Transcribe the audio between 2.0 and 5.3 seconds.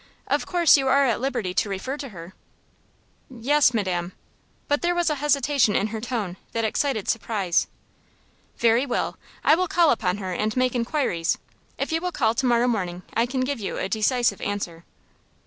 her?" "Yes, madam," but there was a